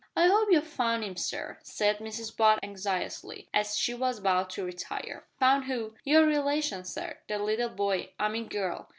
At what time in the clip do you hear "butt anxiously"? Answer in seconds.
2.35-3.47